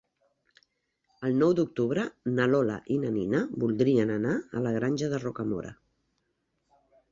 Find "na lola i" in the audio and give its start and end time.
2.39-2.97